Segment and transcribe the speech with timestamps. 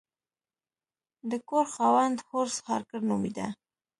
[1.29, 3.47] د کور خاوند هورس هارکر نومیده.